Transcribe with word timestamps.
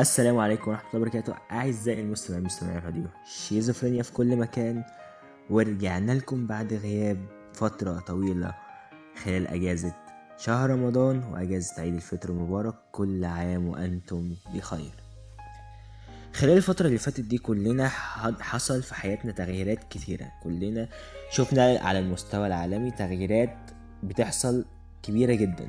السلام 0.00 0.38
عليكم 0.38 0.70
ورحمة 0.70 0.88
الله 0.88 1.00
وبركاته. 1.00 1.34
أعزائي 1.52 2.00
المستمعين 2.00 2.40
المستمعين 2.40 2.78
الراديو 2.78 3.04
شيزوفرينيا 3.26 4.02
في 4.02 4.12
كل 4.12 4.36
مكان. 4.36 4.84
ورجعنا 5.50 6.12
لكم 6.12 6.46
بعد 6.46 6.72
غياب 6.72 7.18
فترة 7.52 8.00
طويلة 8.00 8.54
خلال 9.24 9.46
أجازة 9.46 9.94
شهر 10.38 10.70
رمضان 10.70 11.24
وأجازة 11.24 11.82
عيد 11.82 11.94
الفطر 11.94 12.28
المبارك. 12.28 12.74
كل 12.92 13.24
عام 13.24 13.68
وأنتم 13.68 14.34
بخير. 14.54 14.94
خلال 16.34 16.56
الفترة 16.56 16.86
اللي 16.86 16.98
فاتت 16.98 17.20
دي 17.20 17.38
كلنا 17.38 17.88
حصل 18.40 18.82
في 18.82 18.94
حياتنا 18.94 19.32
تغييرات 19.32 19.84
كتيرة. 19.84 20.32
كلنا 20.42 20.88
شفنا 21.30 21.78
على 21.78 21.98
المستوى 21.98 22.46
العالمي 22.46 22.90
تغييرات 22.90 23.56
بتحصل 24.02 24.64
كبيرة 25.02 25.34
جدا. 25.34 25.68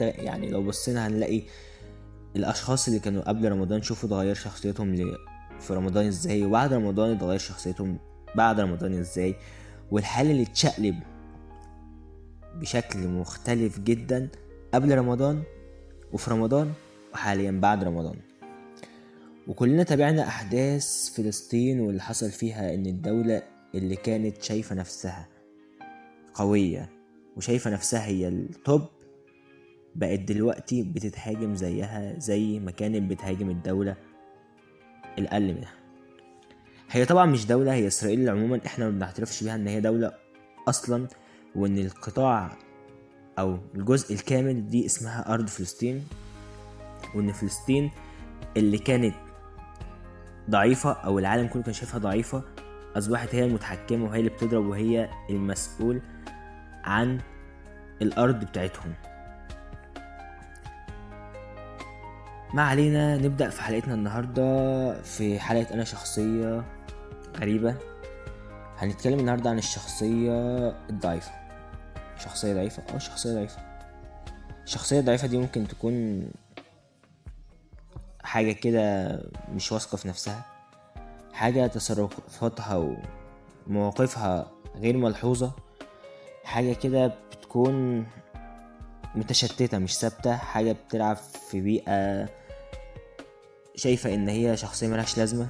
يعني 0.00 0.50
لو 0.50 0.62
بصينا 0.62 1.06
هنلاقي 1.06 1.42
الأشخاص 2.38 2.88
اللي 2.88 3.00
كانوا 3.00 3.22
قبل 3.22 3.52
رمضان 3.52 3.82
شوفوا 3.82 4.08
اتغير 4.08 4.34
شخصيتهم 4.34 4.94
ل... 4.94 5.16
في 5.60 5.74
رمضان 5.74 6.06
إزاي؟ 6.06 6.44
وبعد 6.44 6.72
رمضان 6.72 7.10
اتغير 7.16 7.38
شخصيتهم 7.38 7.98
بعد 8.34 8.60
رمضان 8.60 8.98
إزاي؟ 8.98 9.34
والحال 9.90 10.30
اللي 10.30 10.42
اتشقلب 10.42 10.96
بشكل 12.54 13.08
مختلف 13.08 13.80
جدا 13.80 14.28
قبل 14.74 14.98
رمضان 14.98 15.42
وفي 16.12 16.30
رمضان 16.30 16.72
وحاليا 17.14 17.50
بعد 17.50 17.84
رمضان. 17.84 18.16
وكلنا 19.48 19.82
تابعنا 19.82 20.28
أحداث 20.28 21.14
فلسطين 21.16 21.80
واللي 21.80 22.02
حصل 22.02 22.30
فيها 22.30 22.74
إن 22.74 22.86
الدولة 22.86 23.42
اللي 23.74 23.96
كانت 23.96 24.42
شايفة 24.42 24.74
نفسها 24.74 25.28
قوية 26.34 26.90
وشايفة 27.36 27.70
نفسها 27.70 28.04
هي 28.06 28.28
التوب 28.28 28.82
بقت 29.98 30.18
دلوقتي 30.20 30.82
بتتهاجم 30.82 31.54
زيها 31.54 32.18
زي 32.18 32.58
ما 32.60 32.70
كانت 32.70 33.10
بتهاجم 33.10 33.50
الدولة 33.50 33.96
الأقل 35.18 35.54
منها. 35.54 35.72
هي 36.90 37.04
طبعا 37.04 37.26
مش 37.26 37.46
دولة 37.46 37.72
هي 37.74 37.86
إسرائيل 37.86 38.30
عموما 38.30 38.60
إحنا 38.66 38.84
ما 38.84 38.90
بنعترفش 38.90 39.44
بيها 39.44 39.54
إن 39.54 39.66
هي 39.66 39.80
دولة 39.80 40.12
أصلا 40.68 41.08
وإن 41.54 41.78
القطاع 41.78 42.56
أو 43.38 43.58
الجزء 43.74 44.14
الكامل 44.14 44.68
دي 44.68 44.86
اسمها 44.86 45.34
أرض 45.34 45.48
فلسطين 45.48 46.04
وإن 47.14 47.32
فلسطين 47.32 47.90
اللي 48.56 48.78
كانت 48.78 49.14
ضعيفة 50.50 50.92
أو 50.92 51.18
العالم 51.18 51.46
كله 51.46 51.62
كان 51.62 51.74
شايفها 51.74 51.98
ضعيفة 52.00 52.44
أصبحت 52.96 53.34
هي 53.34 53.44
المتحكمة 53.44 54.04
وهي 54.04 54.18
اللي 54.18 54.30
بتضرب 54.30 54.66
وهي 54.66 55.10
المسؤول 55.30 56.00
عن 56.84 57.20
الأرض 58.02 58.44
بتاعتهم. 58.44 58.94
ما 62.54 62.62
علينا 62.62 63.16
نبدأ 63.16 63.50
في 63.50 63.62
حلقتنا 63.62 63.94
النهاردة 63.94 65.02
في 65.02 65.40
حلقة 65.40 65.74
أنا 65.74 65.84
شخصية 65.84 66.64
غريبة. 67.36 67.74
هنتكلم 68.78 69.18
النهاردة 69.18 69.50
عن 69.50 69.58
الشخصية 69.58 70.68
الضعيفة. 70.90 71.30
شخصية 72.18 72.54
ضعيفة؟ 72.54 72.82
آه 72.94 72.98
شخصية 72.98 73.34
ضعيفة. 73.34 73.58
الشخصية 74.64 75.00
الضعيفة 75.00 75.26
دي 75.28 75.38
ممكن 75.38 75.68
تكون 75.68 76.24
حاجة 78.22 78.52
كده 78.52 79.08
مش 79.54 79.72
واثقة 79.72 79.96
في 79.96 80.08
نفسها. 80.08 80.44
حاجة 81.32 81.66
تصرفاتها 81.66 82.96
ومواقفها 83.66 84.50
غير 84.76 84.96
ملحوظة. 84.96 85.52
حاجة 86.44 86.72
كده 86.72 87.06
بتكون 87.06 88.06
متشتتة 89.14 89.78
مش 89.78 89.98
ثابتة 89.98 90.36
حاجة 90.36 90.72
بتلعب 90.72 91.16
في 91.50 91.60
بيئة 91.60 92.28
شايفة 93.76 94.14
إن 94.14 94.28
هي 94.28 94.56
شخصية 94.56 94.88
ملهاش 94.88 95.18
لازمة. 95.18 95.48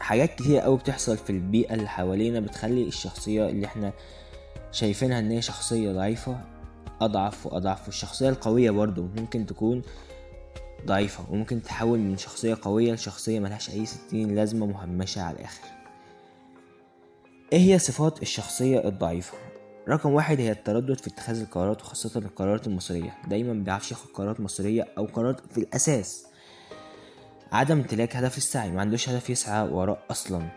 حاجات 0.00 0.34
كتير 0.34 0.64
أوي 0.64 0.76
بتحصل 0.78 1.16
في 1.16 1.30
البيئة 1.30 1.74
اللي 1.74 1.88
حوالينا 1.88 2.40
بتخلي 2.40 2.82
الشخصية 2.88 3.48
اللي 3.48 3.66
إحنا 3.66 3.92
شايفينها 4.72 5.18
إن 5.18 5.30
هي 5.30 5.42
شخصية 5.42 5.92
ضعيفة 5.92 6.40
أضعف 7.00 7.46
وأضعف 7.46 7.86
والشخصية 7.86 8.28
القوية 8.28 8.70
برضو 8.70 9.02
ممكن 9.02 9.46
تكون 9.46 9.82
ضعيفة 10.86 11.24
وممكن 11.30 11.62
تتحول 11.62 11.98
من 11.98 12.16
شخصية 12.16 12.58
قوية 12.62 12.92
لشخصية 12.92 13.40
ملهاش 13.40 13.70
أي 13.70 13.86
ستين 13.86 14.34
لازمة 14.34 14.66
مهمشة 14.66 15.22
على 15.22 15.36
الآخر. 15.36 15.68
إيه 17.52 17.58
هي 17.58 17.78
صفات 17.78 18.22
الشخصية 18.22 18.88
الضعيفة؟ 18.88 19.38
رقم 19.88 20.12
واحد 20.12 20.40
هي 20.40 20.52
التردد 20.52 21.00
في 21.00 21.06
اتخاذ 21.06 21.40
القرارات 21.40 21.82
وخاصة 21.82 22.18
القرارات 22.20 22.66
المصيرية. 22.66 23.14
دايما 23.28 23.52
مبيعرفش 23.52 23.90
ياخد 23.90 24.10
قرارات 24.14 24.40
مصيرية 24.40 24.86
أو 24.98 25.04
قرارات 25.04 25.40
في 25.52 25.58
الأساس. 25.58 26.26
عدم 27.52 27.76
امتلاك 27.76 28.16
هدف 28.16 28.36
السعي 28.38 28.70
ما 28.70 28.80
عندوش 28.80 29.08
هدف 29.08 29.30
يسعى 29.30 29.68
وراه 29.68 29.98
أصلا. 30.10 30.48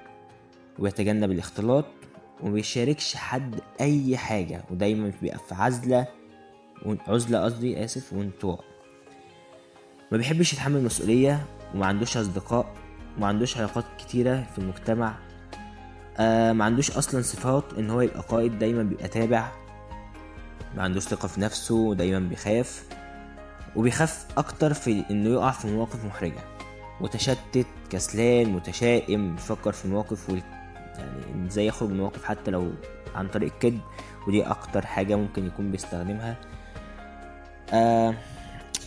ويتجنب 0.79 1.31
الاختلاط 1.31 1.85
ومبيشاركش 2.43 3.15
حد 3.15 3.59
أي 3.81 4.17
حاجة. 4.17 4.63
ودايما 4.71 5.11
بيبقى 5.21 5.37
في 5.49 5.55
عزلة 5.55 6.07
عزلة 7.07 7.43
قصدي 7.43 7.83
آسف 7.83 8.13
وانطواء. 8.13 8.63
ما 10.11 10.17
بيحبش 10.17 10.53
يتحمل 10.53 10.83
مسؤولية 10.83 11.45
وما 11.75 11.85
عندوش 11.85 12.17
أصدقاء 12.17 12.73
وما 13.17 13.27
عندوش 13.27 13.57
علاقات 13.57 13.85
كتيرة 13.99 14.47
في 14.53 14.59
المجتمع. 14.59 15.26
آه 16.19 16.53
ما 16.53 16.65
عندوش 16.65 16.91
أصلا 16.91 17.21
صفات 17.21 17.63
إن 17.77 17.89
هو 17.89 18.01
يبقى 18.01 18.21
قائد 18.21 18.59
دايما 18.59 18.83
بيبقى 18.83 19.07
تابع. 19.07 19.51
ما 20.75 20.83
عندوش 20.83 21.03
ثقة 21.03 21.27
في 21.27 21.41
نفسه 21.41 21.95
دايما 21.95 22.19
بيخاف. 22.19 22.83
وبيخاف 23.75 24.25
أكتر 24.37 24.73
في 24.73 25.03
إنه 25.11 25.29
يقع 25.29 25.51
في 25.51 25.67
مواقف 25.67 26.05
محرجة. 26.05 26.43
متشتت 27.01 27.65
كسلان 27.89 28.49
متشائم 28.49 29.35
بيفكر 29.35 29.71
في 29.71 29.85
المواقف 29.85 30.29
وال... 30.29 30.41
يعني 30.97 31.47
إزاي 31.47 31.67
يخرج 31.67 31.89
من 31.89 31.95
المواقف 31.95 32.23
حتى 32.23 32.51
لو 32.51 32.71
عن 33.15 33.27
طريق 33.27 33.53
الكذب. 33.53 33.79
ودي 34.27 34.43
أكتر 34.43 34.85
حاجة 34.85 35.15
ممكن 35.15 35.45
يكون 35.47 35.71
بيستخدمها. 35.71 36.35
آه 37.73 38.13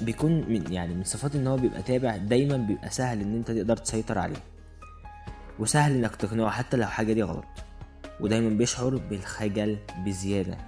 بيكون 0.01 0.33
من 0.49 0.73
يعني 0.73 0.95
من 0.95 1.05
صفات 1.05 1.35
إن 1.35 1.47
هو 1.47 1.57
بيبقى 1.57 1.83
تابع 1.83 2.17
دايما 2.17 2.57
بيبقى 2.57 2.91
سهل 2.91 3.21
إن 3.21 3.35
أنت 3.35 3.51
تقدر 3.51 3.77
تسيطر 3.77 4.19
عليه. 4.19 4.37
وسهل 5.61 5.93
إنك 5.93 6.17
تقنعه 6.17 6.51
حتى 6.51 6.77
لو 6.77 6.87
حاجة 6.87 7.13
دي 7.13 7.23
غلط. 7.23 7.45
ودايما 8.21 8.49
بيشعر 8.49 8.97
بالخجل 8.97 9.79
بزيادة. 10.07 10.59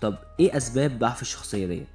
طب 0.00 0.18
إيه 0.40 0.56
أسباب 0.56 0.98
ضعف 0.98 1.22
الشخصية 1.22 1.66
ديت؟ 1.66 1.86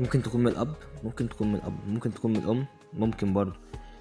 ممكن 0.00 0.22
تكون 0.22 0.40
من 0.40 0.48
الأب 0.48 0.74
ممكن 1.04 1.28
تكون 1.28 1.48
من 1.48 1.54
الأب 1.54 1.78
ممكن 1.88 2.14
تكون 2.14 2.32
من 2.32 2.36
الأم 2.36 2.66
ممكن 2.94 3.32
برضه. 3.32 3.56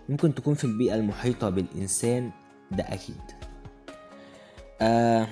ممكن 0.10 0.36
تكون 0.36 0.54
في 0.54 0.64
البيئة 0.64 0.96
المحيطة 0.96 1.50
بالإنسان 1.50 2.32
ده 2.72 2.84
أكيد. 2.84 3.22
آه 4.82 5.28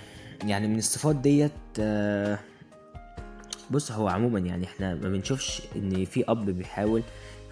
يعني 0.46 0.68
من 0.68 0.78
الصفات 0.78 1.16
ديت 1.16 1.52
آه 1.80 2.40
بص 3.72 3.92
هو 3.92 4.08
عموما 4.08 4.40
يعني 4.40 4.66
إحنا 4.66 4.94
ما 4.96 5.10
بنشوفش 5.10 5.62
إن 5.76 6.06
في 6.06 6.24
أب 6.28 6.46
بيحاول 6.46 7.04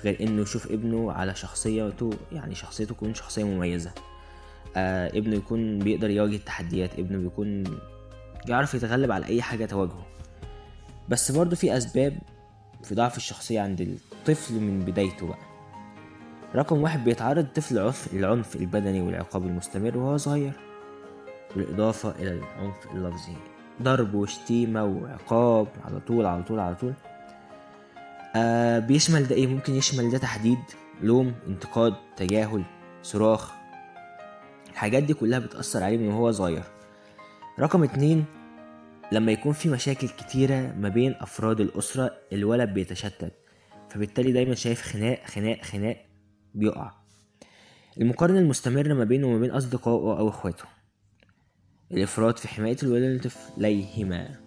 غير 0.04 0.18
إنه 0.22 0.42
يشوف 0.42 0.72
ابنه 0.72 1.12
على 1.12 1.36
شخصيته 1.36 2.10
يعني 2.32 2.56
شخصيته 2.56 2.94
تكون 2.94 3.14
شخصية 3.14 3.44
مميزة. 3.44 3.92
آه 4.76 5.08
ابنه 5.18 5.36
يكون 5.36 5.80
بيقدر 5.80 6.10
يواجه 6.10 6.36
التحديات 6.36 7.00
ابنه 7.00 7.18
بيكون 7.18 7.64
يعرف 8.48 8.74
يتغلب 8.74 9.12
على 9.12 9.26
أي 9.26 9.42
حاجة 9.42 9.66
تواجهه. 9.66 10.06
بس 11.10 11.32
برضه 11.32 11.56
في 11.56 11.78
أسباب 11.78 12.18
في 12.84 12.96
ضعف 12.96 13.18
الشخصية 13.18 13.62
عند 13.62 13.82
الطفل 13.82 14.54
من 14.54 14.80
بدايته 14.80 15.28
بقى. 15.28 15.38
رقم 16.56 16.82
واحد 16.82 17.04
بيتعرض 17.04 17.38
الطفل 17.38 17.76
للعنف 17.76 18.14
العنف 18.14 18.56
البدني 18.56 19.02
والعقاب 19.02 19.44
المستمر 19.46 19.98
وهو 19.98 20.18
صغير. 20.18 20.52
بالإضافة 21.56 22.12
إلى 22.20 22.32
العنف 22.32 22.76
اللفظي 22.94 23.36
ضرب 23.82 24.14
وشتيمة 24.14 24.84
وعقاب 24.84 25.68
على 25.86 26.00
طول 26.00 26.26
على 26.26 26.44
طول 26.44 26.60
على 26.60 26.76
طول. 26.76 26.94
آه 28.36 28.80
بيشمل 28.80 29.28
ده 29.28 29.36
إيه؟ 29.36 29.48
ممكن 29.48 29.74
يشمل 29.76 30.12
ده 30.12 30.18
تحديد 30.18 30.58
لوم 31.02 31.36
انتقاد 31.48 31.94
تجاهل 32.18 32.64
صراخ. 33.02 33.52
الحاجات 34.70 35.04
دي 35.04 35.14
كلها 35.14 35.40
بتأثر 35.40 35.84
عليه 35.84 35.98
من 35.98 36.08
وهو 36.08 36.32
صغير. 36.32 36.64
رقم 37.60 37.84
اتنين 37.84 38.26
لما 39.12 39.32
يكون 39.32 39.54
في 39.54 39.70
مشاكل 39.70 40.08
كتيرة 40.10 40.74
ما 40.78 40.90
بين 40.90 41.16
أفراد 41.20 41.60
الأسرة 41.62 42.12
الولد 42.34 42.70
بيتشتت 42.70 43.34
فبالتالي 43.90 44.32
دايما 44.32 44.56
شايف 44.56 44.82
خناق 44.82 45.26
خناق 45.26 45.62
خناق 45.62 46.06
بيقع. 46.56 46.92
المقارنة 48.02 48.40
المستمرة 48.40 48.94
ما 48.94 49.04
بينه 49.04 49.28
وما 49.28 49.40
بين 49.40 49.52
أصدقائه 49.52 50.20
أو 50.20 50.30
إخواته. 50.30 50.66
الإفراط 51.92 52.40
في 52.40 52.48
حماية 52.48 52.78
الولد 52.84 53.26
لطفليهما 53.26 54.43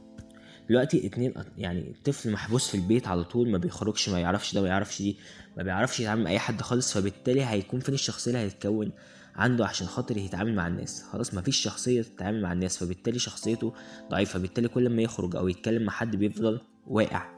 دلوقتي 0.68 1.06
اتنين 1.06 1.34
يعني 1.58 1.90
الطفل 1.90 2.30
محبوس 2.32 2.68
في 2.68 2.74
البيت 2.74 3.08
على 3.08 3.24
طول 3.24 3.50
ما 3.50 3.58
بيخرجش 3.58 4.08
ما 4.08 4.20
يعرفش 4.20 4.54
ده 4.54 4.62
ما 4.62 4.68
يعرفش 4.68 5.02
دي 5.02 5.16
ما 5.56 5.62
بيعرفش 5.62 6.00
يتعامل 6.00 6.24
مع 6.24 6.30
أي 6.30 6.38
حد 6.38 6.62
خالص 6.62 6.92
فبالتالي 6.92 7.44
هيكون 7.44 7.80
فين 7.80 7.94
الشخصية 7.94 8.30
اللي 8.30 8.46
هتتكون 8.46 8.90
عنده 9.36 9.66
عشان 9.66 9.86
خاطر 9.86 10.16
يتعامل 10.16 10.54
مع 10.54 10.66
الناس. 10.66 11.02
خلاص 11.12 11.34
ما 11.34 11.42
فيش 11.42 11.56
شخصية 11.56 12.02
تتعامل 12.02 12.42
مع 12.42 12.52
الناس 12.52 12.76
فبالتالي 12.78 13.18
شخصيته 13.18 13.72
ضعيفة 14.10 14.38
بالتالي 14.38 14.68
كل 14.68 14.88
ما 14.88 15.02
يخرج 15.02 15.36
أو 15.36 15.48
يتكلم 15.48 15.82
مع 15.82 15.92
حد 15.92 16.16
بيفضل 16.16 16.60
واقع. 16.86 17.36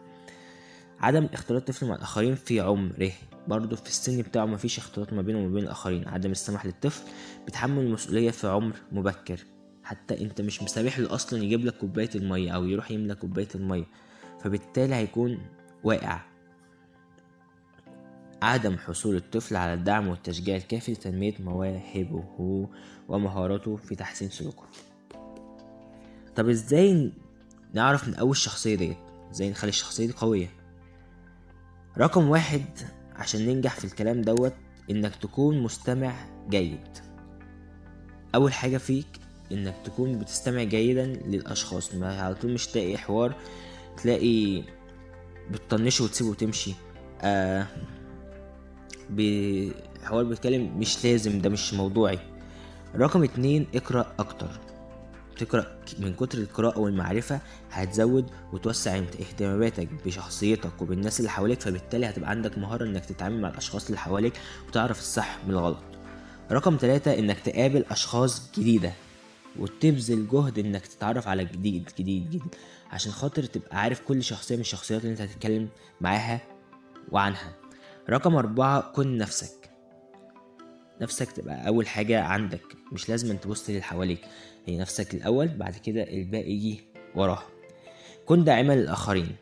عدم 1.00 1.28
اختلاط 1.32 1.60
الطفل 1.68 1.86
مع 1.86 1.94
الآخرين 1.94 2.34
في 2.34 2.60
عمره 2.60 3.12
برضه 3.48 3.76
في 3.76 3.88
السن 3.88 4.22
بتاعه 4.22 4.46
مفيش 4.46 4.78
اختلاط 4.78 5.12
ما 5.12 5.22
بينه 5.22 5.38
وما 5.38 5.48
بين 5.54 5.64
الآخرين. 5.64 6.08
عدم 6.08 6.30
السماح 6.30 6.66
للطفل 6.66 7.02
بتحمل 7.46 7.82
المسؤولية 7.84 8.30
في 8.30 8.46
عمر 8.46 8.76
مبكر. 8.92 9.40
حتى 9.88 10.20
انت 10.22 10.40
مش 10.40 10.62
مسامح 10.62 10.98
له 10.98 11.14
أصلا 11.14 11.42
يجيب 11.42 11.64
لك 11.64 11.76
كوباية 11.76 12.10
المية 12.14 12.50
أو 12.50 12.64
يروح 12.64 12.90
يملى 12.90 13.14
كوباية 13.14 13.48
المية. 13.54 13.84
فبالتالي 14.40 14.94
هيكون 14.94 15.38
واقع 15.84 16.20
عدم 18.42 18.76
حصول 18.76 19.16
الطفل 19.16 19.56
على 19.56 19.74
الدعم 19.74 20.08
والتشجيع 20.08 20.56
الكافي 20.56 20.92
لتنمية 20.92 21.34
مواهبه 21.40 22.68
ومهاراته 23.08 23.76
في 23.76 23.94
تحسين 23.94 24.30
سلوكه. 24.30 24.64
طب 26.36 26.48
إزاي 26.48 27.12
نعرف 27.74 28.08
نقوي 28.08 28.30
الشخصية 28.30 28.74
ديت؟ 28.74 28.98
إزاي 29.30 29.50
نخلي 29.50 29.68
الشخصية 29.68 30.06
دي 30.06 30.12
قوية؟ 30.12 30.48
رقم 31.98 32.28
واحد 32.28 32.64
عشان 33.16 33.46
ننجح 33.46 33.74
في 33.74 33.84
الكلام 33.84 34.22
دوت 34.22 34.54
إنك 34.90 35.16
تكون 35.16 35.62
مستمع 35.62 36.14
جيد. 36.48 36.98
أول 38.34 38.52
حاجة 38.52 38.76
فيك 38.76 39.27
إنك 39.52 39.74
تكون 39.84 40.18
بتستمع 40.18 40.62
جيدا 40.62 41.06
للأشخاص. 41.06 41.94
ما 41.94 42.20
على 42.22 42.34
طول 42.34 42.52
مش 42.52 42.66
تلاقي 42.66 42.98
حوار 42.98 43.34
تلاقي 44.02 44.62
بتطنشه 45.50 46.04
وتسيبه 46.04 46.30
وتمشي. 46.30 46.74
آه 47.22 47.66
بحوار 49.10 50.24
بيتكلم 50.24 50.78
مش 50.78 51.04
لازم 51.04 51.40
ده 51.40 51.48
مش 51.50 51.74
موضوعي. 51.74 52.18
رقم 52.96 53.22
اتنين 53.22 53.66
اقرأ 53.74 54.14
أكتر. 54.18 54.60
تقرأ 55.38 55.78
من 55.98 56.14
كتر 56.14 56.38
القراءة 56.38 56.78
والمعرفة 56.78 57.40
هتزود 57.70 58.30
وتوسع 58.52 58.96
اهتماماتك 58.96 59.88
بشخصيتك 60.06 60.82
وبالناس 60.82 61.20
اللي 61.20 61.30
حواليك 61.30 61.60
فبالتالي 61.60 62.06
هتبقى 62.06 62.30
عندك 62.30 62.58
مهارة 62.58 62.84
إنك 62.84 63.04
تتعامل 63.04 63.40
مع 63.40 63.48
الأشخاص 63.48 63.86
اللي 63.86 63.98
حواليك 63.98 64.32
وتعرف 64.68 64.98
الصح 64.98 65.38
من 65.44 65.50
الغلط. 65.50 65.82
رقم 66.52 66.76
ثلاثة 66.80 67.18
إنك 67.18 67.40
تقابل 67.40 67.84
أشخاص 67.90 68.50
جديدة. 68.58 68.92
وتبذل 69.58 70.28
جهد 70.28 70.58
إنك 70.58 70.86
تتعرف 70.86 71.28
على 71.28 71.44
جديد 71.44 71.90
جديد 71.98 72.26
جديد 72.30 72.54
عشان 72.90 73.12
خاطر 73.12 73.44
تبقى 73.44 73.80
عارف 73.80 74.00
كل 74.00 74.22
شخصية 74.22 74.54
من 74.54 74.60
الشخصيات 74.60 75.00
اللي 75.00 75.12
أنت 75.12 75.20
هتتكلم 75.20 75.68
معاها 76.00 76.40
وعنها. 77.12 77.54
رقم 78.10 78.36
أربعة 78.36 78.92
كن 78.92 79.16
نفسك. 79.18 79.70
نفسك 81.00 81.32
تبقى 81.32 81.68
أول 81.68 81.86
حاجة 81.88 82.22
عندك. 82.22 82.62
مش 82.92 83.08
لازم 83.08 83.36
تبص 83.36 83.70
للي 83.70 83.82
حواليك. 83.82 84.20
هي 84.66 84.78
نفسك 84.78 85.14
الأول 85.14 85.48
بعد 85.48 85.76
كده 85.76 86.02
الباقي 86.02 86.50
يجي 86.52 86.80
وراها. 87.14 87.46
كن 88.26 88.44
داعما 88.44 88.72
للآخرين. 88.72 89.36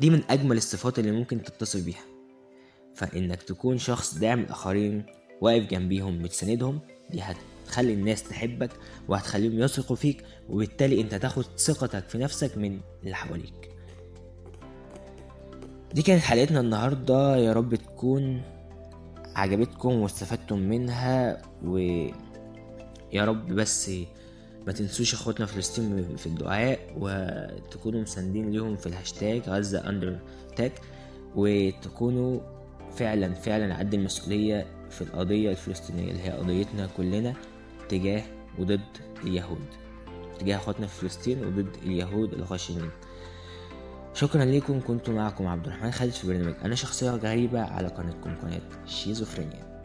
دي 0.00 0.10
من 0.10 0.22
أجمل 0.30 0.56
الصفات 0.56 0.98
اللي 0.98 1.12
ممكن 1.12 1.42
تتصل 1.42 1.80
بيها. 1.80 2.04
فإنك 2.94 3.42
تكون 3.42 3.78
شخص 3.78 4.14
داعم 4.14 4.40
الآخرين 4.40 5.06
واقف 5.40 5.62
جنبيهم 5.66 6.22
بتساندهم 6.22 6.80
دي 7.10 7.22
هتخلي 7.66 7.92
الناس 7.92 8.22
تحبك 8.22 8.70
وهتخليهم 9.08 9.58
يثقوا 9.58 9.96
فيك 9.96 10.24
وبالتالي 10.48 11.00
انت 11.00 11.14
تاخد 11.14 11.44
ثقتك 11.58 12.08
في 12.08 12.18
نفسك 12.18 12.58
من 12.58 12.80
اللي 13.02 13.14
حواليك. 13.14 13.70
دي 15.94 16.02
كانت 16.02 16.22
حلقتنا 16.22 16.60
النهاردة. 16.60 17.36
يا 17.36 17.52
رب 17.52 17.74
تكون 17.74 18.42
عجبتكم 19.34 19.92
واستفدتم 19.92 20.58
منها 20.58 21.42
و 21.64 21.78
يا 23.12 23.24
رب 23.24 23.46
بس 23.46 23.90
ما 24.66 24.72
تنسوش 24.72 25.14
اخواتنا 25.14 25.46
فلسطين 25.46 26.16
في 26.16 26.26
الدعاء 26.26 26.78
وتكونوا 26.98 28.00
مساندين 28.00 28.50
ليهم 28.50 28.76
في 28.76 28.86
الهاشتاج 28.86 29.42
غزة 29.48 29.88
under 29.88 30.18
attack 30.56 30.72
وتكونوا 31.34 32.40
فعلا 32.96 33.34
فعلا 33.34 33.78
قد 33.78 33.94
المسؤولية 33.94 34.66
في 34.90 35.02
القضية 35.02 35.50
الفلسطينية 35.50 36.10
اللي 36.10 36.22
هي 36.22 36.30
قضيتنا 36.30 36.88
كلنا. 36.96 37.34
تجاه 37.88 38.22
وضد 38.58 38.80
اليهود 39.24 39.66
تجاه 40.38 40.56
اخواتنا 40.56 40.86
في 40.86 41.00
فلسطين 41.00 41.46
وضد 41.46 41.76
اليهود 41.82 42.32
الغاشمين. 42.32 42.90
شكرا 44.14 44.44
لكم 44.44 44.80
كنت 44.80 45.10
معكم 45.10 45.46
عبد 45.46 45.66
الرحمن 45.66 45.90
خالد 45.90 46.12
في 46.12 46.26
برنامج. 46.26 46.54
أنا 46.64 46.74
شخصية 46.74 47.10
غريبة 47.10 47.60
على 47.60 47.88
قناتكم 47.88 48.34
قناة 48.34 48.60
شيزوفرينيا. 48.86 49.75